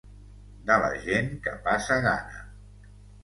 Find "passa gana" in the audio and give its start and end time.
1.67-2.41